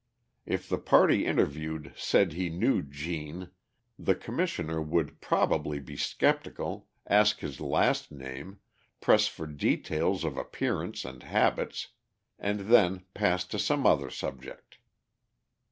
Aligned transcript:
If 0.47 0.67
the 0.67 0.79
party 0.79 1.27
interviewed 1.27 1.93
said 1.95 2.33
he 2.33 2.49
knew 2.49 2.81
"Gene," 2.81 3.51
the 3.99 4.15
Commissioner 4.15 4.81
would 4.81 5.21
probably 5.21 5.79
be 5.79 5.95
sceptical, 5.95 6.87
ask 7.05 7.41
his 7.41 7.59
last 7.61 8.11
name, 8.11 8.61
press 8.99 9.27
for 9.27 9.45
details 9.45 10.23
of 10.23 10.37
appearance 10.37 11.05
and 11.05 11.21
habits, 11.21 11.89
and 12.39 12.61
then 12.61 13.03
pass 13.13 13.45
to 13.49 13.59
some 13.59 13.85
other 13.85 14.09
subject. 14.09 14.79